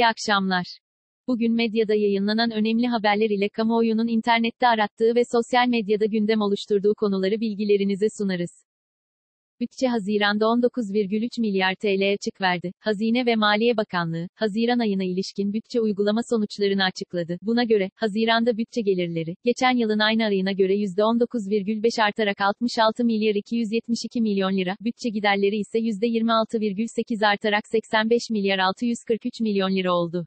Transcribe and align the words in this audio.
İyi 0.00 0.06
akşamlar. 0.06 0.78
Bugün 1.26 1.52
medyada 1.52 1.94
yayınlanan 1.94 2.50
önemli 2.50 2.86
haberler 2.86 3.30
ile 3.30 3.48
kamuoyunun 3.48 4.08
internette 4.08 4.68
arattığı 4.68 5.14
ve 5.14 5.22
sosyal 5.32 5.68
medyada 5.68 6.06
gündem 6.06 6.40
oluşturduğu 6.40 6.94
konuları 6.94 7.40
bilgilerinize 7.40 8.06
sunarız. 8.18 8.64
Bütçe 9.60 9.88
Haziran'da 9.88 10.44
19,3 10.44 11.40
milyar 11.40 11.74
TL 11.74 12.12
açık 12.12 12.40
verdi. 12.40 12.72
Hazine 12.80 13.26
ve 13.26 13.36
Maliye 13.36 13.76
Bakanlığı, 13.76 14.28
Haziran 14.34 14.78
ayına 14.78 15.04
ilişkin 15.04 15.52
bütçe 15.52 15.80
uygulama 15.80 16.20
sonuçlarını 16.30 16.84
açıkladı. 16.84 17.38
Buna 17.42 17.64
göre, 17.64 17.90
Haziran'da 17.94 18.56
bütçe 18.56 18.80
gelirleri, 18.80 19.34
geçen 19.44 19.76
yılın 19.76 19.98
aynı 19.98 20.24
ayına 20.24 20.52
göre 20.52 20.74
%19,5 20.74 22.02
artarak 22.02 22.40
66 22.40 23.04
milyar 23.04 23.34
272 23.34 24.20
milyon 24.20 24.56
lira, 24.56 24.76
bütçe 24.80 25.08
giderleri 25.08 25.56
ise 25.56 25.78
%26,8 25.78 27.26
artarak 27.26 27.62
85 27.66 28.30
milyar 28.30 28.58
643 28.58 29.40
milyon 29.40 29.76
lira 29.76 29.92
oldu. 29.92 30.26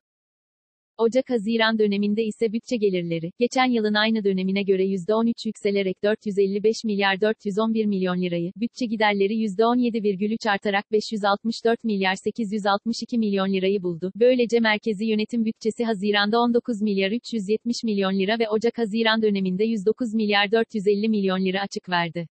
Ocak-Haziran 1.04 1.80
döneminde 1.80 2.24
ise 2.24 2.54
bütçe 2.54 2.78
gelirleri, 2.78 3.32
geçen 3.40 3.66
yılın 3.66 3.94
aynı 3.94 4.24
dönemine 4.24 4.64
göre 4.64 4.84
%13 4.86 5.48
yükselerek 5.48 6.04
455 6.04 6.84
milyar 6.84 7.22
411 7.22 7.86
milyon 7.86 8.22
lirayı, 8.22 8.52
bütçe 8.56 8.86
giderleri 8.86 9.34
%17,3 9.34 10.50
artarak 10.50 10.92
564 10.92 11.84
milyar 11.84 12.16
862 12.16 13.18
milyon 13.18 13.54
lirayı 13.54 13.84
buldu. 13.84 14.12
Böylece 14.16 14.60
merkezi 14.60 15.06
yönetim 15.06 15.46
bütçesi 15.46 15.86
Haziran'da 15.86 16.40
19 16.40 16.82
milyar 16.82 17.12
370 17.12 17.84
milyon 17.84 18.20
lira 18.20 18.40
ve 18.40 18.50
Ocak-Haziran 18.50 19.22
döneminde 19.22 19.64
109 19.64 20.14
milyar 20.14 20.52
450 20.52 21.10
milyon 21.10 21.46
lira 21.46 21.62
açık 21.62 21.90
verdi. 21.90 22.28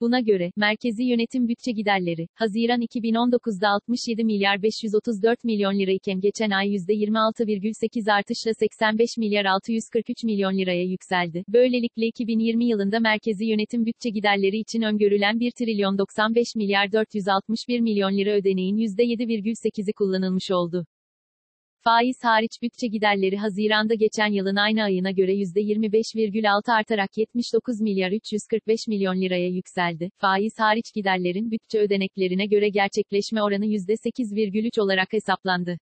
Buna 0.00 0.20
göre, 0.20 0.50
merkezi 0.56 1.04
yönetim 1.04 1.48
bütçe 1.48 1.72
giderleri, 1.72 2.26
Haziran 2.34 2.80
2019'da 2.80 3.68
67 3.68 4.24
milyar 4.24 4.62
534 4.62 5.44
milyon 5.44 5.78
lira 5.78 5.90
iken 5.90 6.20
geçen 6.20 6.50
ay 6.50 6.68
%26,8 6.68 8.12
artışla 8.12 8.50
85 8.54 9.16
milyar 9.18 9.44
643 9.44 10.24
milyon 10.24 10.58
liraya 10.58 10.84
yükseldi. 10.84 11.44
Böylelikle 11.48 12.06
2020 12.06 12.64
yılında 12.64 13.00
merkezi 13.00 13.44
yönetim 13.44 13.86
bütçe 13.86 14.10
giderleri 14.10 14.58
için 14.58 14.82
öngörülen 14.82 15.40
1 15.40 15.50
trilyon 15.50 15.98
95 15.98 16.46
milyar 16.56 16.92
461 16.92 17.80
milyon 17.80 18.18
lira 18.18 18.30
ödeneğin 18.30 18.76
%7,8'i 18.76 19.92
kullanılmış 19.92 20.50
oldu. 20.50 20.86
Faiz 21.84 22.24
hariç 22.24 22.62
bütçe 22.62 22.86
giderleri 22.86 23.36
Haziran'da 23.36 23.94
geçen 23.94 24.26
yılın 24.32 24.56
aynı 24.56 24.82
ayına 24.82 25.10
göre 25.10 25.34
%25,6 25.34 26.72
artarak 26.72 27.18
79 27.18 27.80
milyar 27.80 28.12
345 28.12 28.88
milyon 28.88 29.20
liraya 29.20 29.48
yükseldi. 29.48 30.10
Faiz 30.18 30.58
hariç 30.58 30.84
giderlerin 30.94 31.50
bütçe 31.50 31.78
ödeneklerine 31.78 32.46
göre 32.46 32.68
gerçekleşme 32.68 33.42
oranı 33.42 33.66
%8,3 33.66 34.80
olarak 34.80 35.12
hesaplandı. 35.12 35.78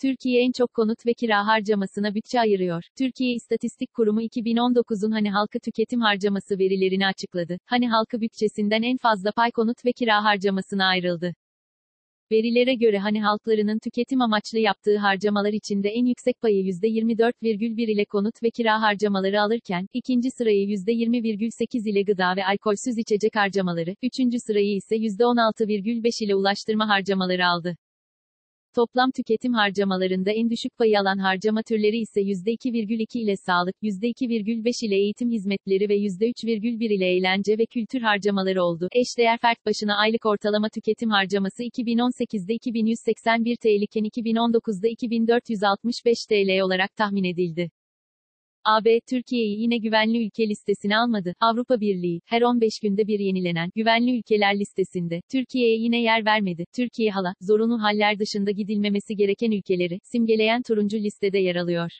Türkiye 0.00 0.42
en 0.42 0.52
çok 0.52 0.74
konut 0.74 1.06
ve 1.06 1.14
kira 1.14 1.46
harcamasına 1.46 2.14
bütçe 2.14 2.40
ayırıyor. 2.40 2.82
Türkiye 2.98 3.34
İstatistik 3.34 3.94
Kurumu 3.94 4.22
2019'un 4.22 5.10
hani 5.10 5.30
halkı 5.30 5.58
tüketim 5.60 6.00
harcaması 6.00 6.58
verilerini 6.58 7.06
açıkladı. 7.06 7.58
Hani 7.66 7.88
halkı 7.88 8.20
bütçesinden 8.20 8.82
en 8.82 8.96
fazla 8.96 9.32
pay 9.32 9.50
konut 9.50 9.84
ve 9.84 9.92
kira 9.92 10.24
harcamasına 10.24 10.86
ayrıldı. 10.86 11.34
Verilere 12.32 12.74
göre 12.74 12.98
hani 12.98 13.22
halklarının 13.22 13.78
tüketim 13.78 14.20
amaçlı 14.20 14.58
yaptığı 14.58 14.98
harcamalar 14.98 15.52
içinde 15.52 15.88
en 15.88 16.04
yüksek 16.04 16.40
payı 16.40 16.64
%24,1 16.64 17.92
ile 17.92 18.04
konut 18.04 18.42
ve 18.42 18.50
kira 18.50 18.80
harcamaları 18.80 19.40
alırken, 19.40 19.86
ikinci 19.92 20.30
sırayı 20.30 20.66
%20,8 20.68 21.90
ile 21.90 22.02
gıda 22.02 22.36
ve 22.36 22.44
alkolsüz 22.44 22.98
içecek 22.98 23.36
harcamaları, 23.36 23.94
üçüncü 24.02 24.36
sırayı 24.46 24.76
ise 24.76 24.96
%16,5 24.96 26.24
ile 26.24 26.34
ulaştırma 26.34 26.88
harcamaları 26.88 27.46
aldı. 27.46 27.76
Toplam 28.76 29.10
tüketim 29.10 29.52
harcamalarında 29.52 30.30
en 30.32 30.50
düşük 30.50 30.78
payı 30.78 31.00
alan 31.00 31.18
harcama 31.18 31.62
türleri 31.62 31.98
ise 31.98 32.20
%2,2 32.20 33.18
ile 33.18 33.36
sağlık, 33.36 33.74
%2,5 33.82 34.86
ile 34.86 34.96
eğitim 34.96 35.30
hizmetleri 35.30 35.88
ve 35.88 35.96
%3,1 35.96 36.94
ile 36.94 37.06
eğlence 37.06 37.58
ve 37.58 37.66
kültür 37.66 38.00
harcamaları 38.00 38.62
oldu. 38.62 38.88
Eşdeğer 38.92 39.38
fert 39.38 39.66
başına 39.66 39.96
aylık 39.96 40.26
ortalama 40.26 40.68
tüketim 40.68 41.10
harcaması 41.10 41.62
2018'de 41.64 42.54
2181 42.54 43.56
TL 43.56 43.82
iken 43.82 44.04
2019'da 44.04 44.88
2465 44.88 46.18
TL 46.28 46.60
olarak 46.60 46.96
tahmin 46.96 47.24
edildi. 47.24 47.70
AB, 48.64 49.00
Türkiye'yi 49.10 49.60
yine 49.60 49.78
güvenli 49.78 50.26
ülke 50.26 50.48
listesine 50.48 50.96
almadı. 50.96 51.34
Avrupa 51.40 51.80
Birliği, 51.80 52.20
her 52.26 52.42
15 52.42 52.80
günde 52.82 53.06
bir 53.06 53.18
yenilenen, 53.18 53.70
güvenli 53.74 54.18
ülkeler 54.18 54.58
listesinde, 54.60 55.20
Türkiye'ye 55.32 55.76
yine 55.76 56.02
yer 56.02 56.24
vermedi. 56.24 56.64
Türkiye 56.76 57.10
hala, 57.10 57.34
zorunlu 57.40 57.82
haller 57.82 58.18
dışında 58.18 58.50
gidilmemesi 58.50 59.16
gereken 59.16 59.50
ülkeleri, 59.50 59.98
simgeleyen 60.02 60.62
turuncu 60.62 60.98
listede 60.98 61.38
yer 61.38 61.56
alıyor. 61.56 61.90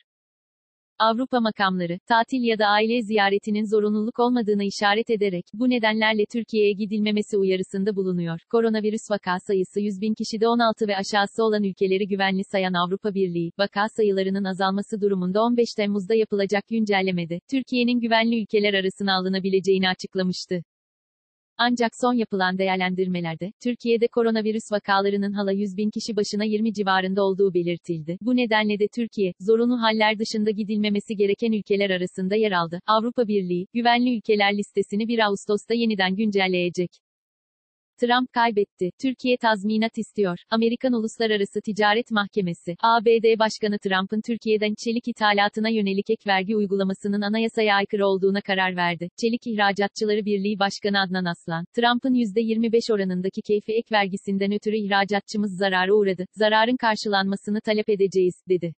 Avrupa 0.99 1.39
makamları, 1.39 1.99
tatil 2.07 2.43
ya 2.43 2.59
da 2.59 2.67
aile 2.67 3.01
ziyaretinin 3.01 3.65
zorunluluk 3.65 4.19
olmadığını 4.19 4.63
işaret 4.63 5.09
ederek, 5.09 5.45
bu 5.53 5.69
nedenlerle 5.69 6.25
Türkiye'ye 6.33 6.73
gidilmemesi 6.73 7.37
uyarısında 7.37 7.95
bulunuyor. 7.95 8.39
Koronavirüs 8.51 9.11
vaka 9.11 9.37
sayısı 9.47 9.81
100 9.81 10.01
bin 10.01 10.13
kişide 10.13 10.47
16 10.47 10.87
ve 10.87 10.95
aşağısı 10.97 11.43
olan 11.43 11.63
ülkeleri 11.63 12.07
güvenli 12.07 12.43
sayan 12.51 12.73
Avrupa 12.73 13.13
Birliği, 13.13 13.51
vaka 13.59 13.85
sayılarının 13.97 14.43
azalması 14.43 15.01
durumunda 15.01 15.41
15 15.43 15.73
Temmuz'da 15.77 16.15
yapılacak 16.15 16.63
güncellemede, 16.67 17.39
Türkiye'nin 17.51 17.99
güvenli 17.99 18.41
ülkeler 18.41 18.73
arasına 18.73 19.15
alınabileceğini 19.15 19.89
açıklamıştı. 19.89 20.63
Ancak 21.57 21.91
son 22.01 22.13
yapılan 22.13 22.57
değerlendirmelerde, 22.57 23.51
Türkiye'de 23.63 24.07
koronavirüs 24.07 24.71
vakalarının 24.71 25.33
hala 25.33 25.51
100 25.51 25.77
bin 25.77 25.89
kişi 25.89 26.15
başına 26.15 26.43
20 26.43 26.73
civarında 26.73 27.23
olduğu 27.23 27.53
belirtildi. 27.53 28.17
Bu 28.21 28.35
nedenle 28.35 28.79
de 28.79 28.87
Türkiye, 28.95 29.33
zorunlu 29.39 29.81
haller 29.81 30.19
dışında 30.19 30.51
gidilmemesi 30.51 31.15
gereken 31.15 31.51
ülkeler 31.51 31.89
arasında 31.89 32.35
yer 32.35 32.51
aldı. 32.51 32.79
Avrupa 32.87 33.27
Birliği, 33.27 33.67
güvenli 33.73 34.17
ülkeler 34.17 34.57
listesini 34.57 35.07
1 35.07 35.19
Ağustos'ta 35.19 35.73
yeniden 35.73 36.15
güncelleyecek. 36.15 36.89
Trump 38.01 38.33
kaybetti. 38.33 38.89
Türkiye 39.01 39.37
tazminat 39.37 39.97
istiyor. 39.97 40.37
Amerikan 40.49 40.93
Uluslararası 40.93 41.61
Ticaret 41.61 42.11
Mahkemesi, 42.11 42.75
ABD 42.81 43.39
Başkanı 43.39 43.77
Trump'ın 43.79 44.21
Türkiye'den 44.27 44.73
çelik 44.83 45.07
ithalatına 45.07 45.69
yönelik 45.69 46.09
ek 46.09 46.23
vergi 46.27 46.55
uygulamasının 46.55 47.21
anayasaya 47.21 47.75
aykırı 47.75 48.07
olduğuna 48.07 48.41
karar 48.41 48.75
verdi. 48.75 49.09
Çelik 49.21 49.47
İhracatçıları 49.47 50.25
Birliği 50.25 50.59
Başkanı 50.59 51.01
Adnan 51.01 51.25
Aslan, 51.25 51.65
Trump'ın 51.75 52.13
%25 52.13 52.93
oranındaki 52.93 53.41
keyfi 53.41 53.71
ek 53.73 53.87
vergisinden 53.91 54.51
ötürü 54.53 54.77
ihracatçımız 54.77 55.57
zarara 55.57 55.93
uğradı. 55.93 56.25
Zararın 56.31 56.77
karşılanmasını 56.77 57.61
talep 57.61 57.89
edeceğiz, 57.89 58.35
dedi. 58.49 58.73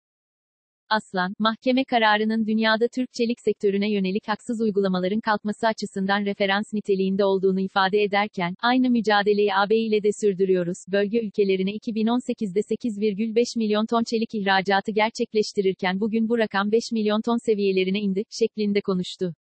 Aslan, 0.91 1.35
mahkeme 1.39 1.85
kararının 1.85 2.47
dünyada 2.47 2.89
Türk 2.89 3.13
çelik 3.13 3.41
sektörüne 3.41 3.93
yönelik 3.93 4.29
haksız 4.29 4.61
uygulamaların 4.61 5.21
kalkması 5.21 5.67
açısından 5.67 6.25
referans 6.25 6.73
niteliğinde 6.73 7.25
olduğunu 7.25 7.61
ifade 7.61 8.03
ederken, 8.03 8.55
aynı 8.63 8.91
mücadeleyi 8.91 9.55
AB 9.55 9.77
ile 9.77 10.03
de 10.03 10.09
sürdürüyoruz. 10.21 10.79
Bölge 10.89 11.21
ülkelerine 11.21 11.71
2018'de 11.71 12.61
8,5 12.61 13.59
milyon 13.59 13.87
ton 13.87 14.03
çelik 14.05 14.35
ihracatı 14.35 14.93
gerçekleştirirken 14.93 16.01
bugün 16.01 16.29
bu 16.29 16.39
rakam 16.39 16.73
5 16.73 16.93
milyon 16.93 17.21
ton 17.21 17.39
seviyelerine 17.47 18.01
indi, 18.01 18.23
şeklinde 18.31 18.81
konuştu. 18.81 19.35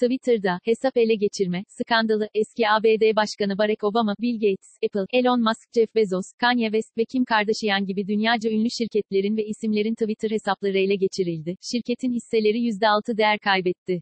Twitter'da, 0.00 0.58
hesap 0.64 0.96
ele 0.96 1.14
geçirme, 1.14 1.64
skandalı, 1.68 2.28
eski 2.34 2.68
ABD 2.68 3.16
Başkanı 3.16 3.58
Barack 3.58 3.84
Obama, 3.84 4.14
Bill 4.20 4.34
Gates, 4.34 4.70
Apple, 4.86 5.06
Elon 5.18 5.40
Musk, 5.40 5.74
Jeff 5.74 5.94
Bezos, 5.94 6.26
Kanye 6.40 6.66
West 6.66 6.98
ve 6.98 7.04
Kim 7.04 7.24
Kardashian 7.24 7.84
gibi 7.86 8.06
dünyaca 8.06 8.50
ünlü 8.50 8.70
şirketlerin 8.70 9.36
ve 9.36 9.44
isimlerin 9.44 9.94
Twitter 9.94 10.30
hesapları 10.30 10.78
ele 10.78 10.96
geçirildi. 10.96 11.56
Şirketin 11.72 12.12
hisseleri 12.12 12.58
%6 12.58 13.16
değer 13.16 13.38
kaybetti. 13.38 14.00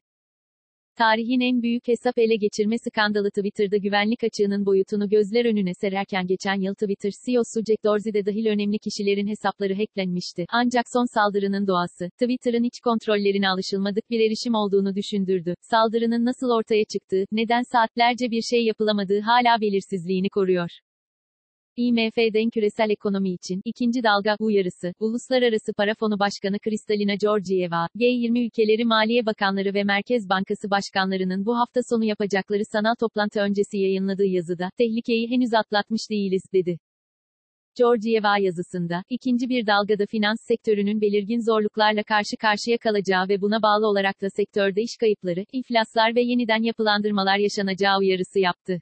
Tarihin 1.01 1.41
en 1.41 1.63
büyük 1.63 1.89
hesap 1.89 2.19
ele 2.19 2.37
geçirme 2.37 2.79
skandalı 2.79 3.31
Twitter'da 3.31 3.77
güvenlik 3.77 4.25
açığının 4.25 4.67
boyutunu 4.67 5.09
gözler 5.09 5.45
önüne 5.45 5.75
sererken 5.81 6.27
geçen 6.27 6.61
yıl 6.61 6.75
Twitter 6.75 7.13
CEO'su 7.25 7.61
Jack 7.69 7.85
Dorsey 7.85 8.15
de 8.15 8.27
dahil 8.27 8.47
önemli 8.47 8.79
kişilerin 8.79 9.27
hesapları 9.27 9.75
hacklenmişti. 9.75 10.45
Ancak 10.49 10.85
son 10.95 11.07
saldırının 11.15 11.67
doğası, 11.67 12.05
Twitter'ın 12.23 12.65
iç 12.65 12.81
kontrollerine 12.85 13.49
alışılmadık 13.49 14.11
bir 14.11 14.21
erişim 14.21 14.55
olduğunu 14.55 14.95
düşündürdü. 14.97 15.55
Saldırının 15.61 16.25
nasıl 16.25 16.51
ortaya 16.59 16.85
çıktığı, 16.93 17.25
neden 17.33 17.63
saatlerce 17.73 18.31
bir 18.31 18.43
şey 18.51 18.65
yapılamadığı 18.65 19.21
hala 19.21 19.61
belirsizliğini 19.61 20.29
koruyor. 20.29 20.71
IMF'den 21.81 22.51
küresel 22.51 22.91
ekonomi 22.91 23.31
için 23.31 23.63
ikinci 23.65 24.03
dalga 24.03 24.37
uyarısı. 24.41 24.93
Uluslararası 25.01 25.73
Para 25.77 25.95
Fonu 25.95 26.19
Başkanı 26.19 26.59
Kristalina 26.59 27.15
Georgieva, 27.15 27.89
G20 27.97 28.47
ülkeleri 28.47 28.85
Maliye 28.85 29.27
Bakanları 29.27 29.75
ve 29.75 29.85
Merkez 29.85 30.29
Bankası 30.29 30.71
Başkanlarının 30.71 31.47
bu 31.47 31.57
hafta 31.59 31.81
sonu 31.91 32.05
yapacakları 32.05 32.63
sanal 32.73 32.95
toplantı 33.01 33.41
öncesi 33.41 33.79
yayınladığı 33.79 34.27
yazıda, 34.27 34.71
tehlikeyi 34.79 35.31
henüz 35.31 35.55
atlatmış 35.55 36.01
değiliz, 36.11 36.43
dedi. 36.53 36.79
Georgieva 37.79 38.39
yazısında, 38.39 39.03
ikinci 39.11 39.49
bir 39.49 39.67
dalgada 39.67 40.07
finans 40.07 40.39
sektörünün 40.49 41.01
belirgin 41.01 41.41
zorluklarla 41.41 42.03
karşı 42.03 42.37
karşıya 42.41 42.79
kalacağı 42.79 43.29
ve 43.29 43.41
buna 43.41 43.63
bağlı 43.63 43.87
olarak 43.87 44.23
da 44.23 44.31
sektörde 44.31 44.83
iş 44.83 44.97
kayıpları, 45.01 45.45
iflaslar 45.53 46.15
ve 46.15 46.23
yeniden 46.23 46.63
yapılandırmalar 46.63 47.39
yaşanacağı 47.39 47.99
uyarısı 47.99 48.39
yaptı. 48.39 48.81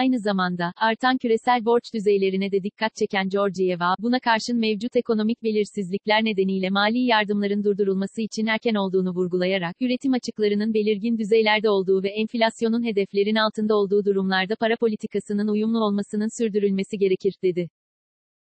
Aynı 0.00 0.18
zamanda, 0.18 0.72
artan 0.76 1.16
küresel 1.18 1.64
borç 1.64 1.82
düzeylerine 1.94 2.52
de 2.52 2.62
dikkat 2.62 2.96
çeken 2.96 3.28
Georgieva, 3.28 3.94
buna 3.98 4.20
karşın 4.20 4.58
mevcut 4.58 4.96
ekonomik 4.96 5.42
belirsizlikler 5.42 6.24
nedeniyle 6.24 6.70
mali 6.70 6.98
yardımların 6.98 7.64
durdurulması 7.64 8.22
için 8.22 8.46
erken 8.46 8.74
olduğunu 8.74 9.10
vurgulayarak, 9.10 9.76
üretim 9.80 10.12
açıklarının 10.12 10.74
belirgin 10.74 11.18
düzeylerde 11.18 11.70
olduğu 11.70 12.02
ve 12.02 12.08
enflasyonun 12.08 12.84
hedeflerin 12.84 13.34
altında 13.34 13.76
olduğu 13.76 14.04
durumlarda 14.04 14.56
para 14.56 14.76
politikasının 14.76 15.48
uyumlu 15.48 15.84
olmasının 15.84 16.42
sürdürülmesi 16.42 16.98
gerekir, 16.98 17.34
dedi. 17.42 17.68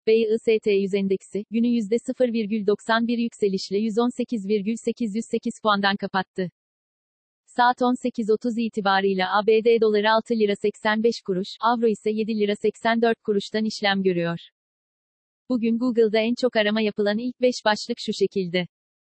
BIST 0.07 0.67
100 0.67 0.95
endeksi, 0.95 1.45
günü 1.51 1.67
%0,91 1.67 3.21
yükselişle 3.23 3.79
118,808 3.79 5.55
puandan 5.63 5.97
kapattı. 5.97 6.51
Saat 7.57 7.81
18.30 7.81 8.61
itibarıyla 8.61 9.39
ABD 9.39 9.81
doları 9.81 10.11
6 10.13 10.35
lira 10.35 10.57
85 10.57 11.21
kuruş, 11.27 11.49
avro 11.61 11.87
ise 11.87 12.11
7 12.11 12.39
lira 12.39 12.57
84 12.57 13.23
kuruştan 13.23 13.65
işlem 13.65 14.03
görüyor. 14.03 14.39
Bugün 15.49 15.79
Google'da 15.79 16.19
en 16.19 16.35
çok 16.35 16.57
arama 16.57 16.81
yapılan 16.81 17.19
ilk 17.19 17.41
5 17.41 17.55
başlık 17.65 17.97
şu 18.01 18.13
şekilde. 18.13 18.67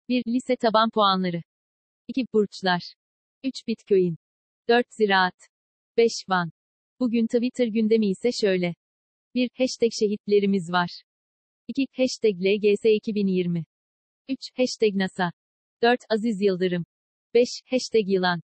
1. 0.09 0.23
Lise 0.27 0.55
taban 0.55 0.89
puanları. 0.89 1.41
2. 2.07 2.25
Burçlar. 2.33 2.93
3. 3.43 3.67
Bitcoin. 3.67 4.17
4. 4.69 4.85
Ziraat. 4.89 5.35
5. 5.97 6.11
Van. 6.29 6.51
Bugün 6.99 7.27
Twitter 7.27 7.67
gündemi 7.67 8.09
ise 8.09 8.31
şöyle. 8.31 8.75
1. 9.35 9.49
Hashtag 9.57 9.91
şehitlerimiz 9.99 10.71
var. 10.71 11.03
2. 11.67 11.87
Hashtag 11.97 12.35
LGS 12.41 12.85
2020. 12.85 13.65
3. 14.29 14.37
Hashtag 14.57 14.95
NASA. 14.95 15.31
4. 15.81 15.99
Aziz 16.09 16.41
Yıldırım. 16.41 16.85
5. 17.35 17.61
Hashtag 17.65 18.09
yılan. 18.09 18.41